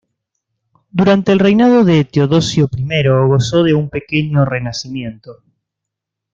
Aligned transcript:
Durante 0.89 1.31
el 1.31 1.37
reinado 1.37 1.83
de 1.83 2.03
Teodosio 2.03 2.67
I 2.75 3.03
gozó 3.27 3.61
de 3.61 3.75
un 3.75 3.91
pequeño 3.91 4.45
renacimiento. 4.45 5.43